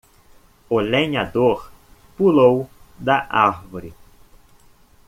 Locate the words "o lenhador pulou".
0.67-2.67